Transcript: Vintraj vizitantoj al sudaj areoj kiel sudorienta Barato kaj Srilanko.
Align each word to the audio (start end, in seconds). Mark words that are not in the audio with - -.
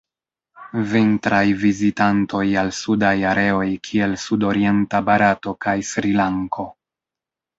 Vintraj 0.93 1.41
vizitantoj 1.63 2.41
al 2.61 2.71
sudaj 2.77 3.11
areoj 3.33 3.67
kiel 3.89 4.17
sudorienta 4.23 5.03
Barato 5.11 5.53
kaj 5.67 5.75
Srilanko. 5.93 6.67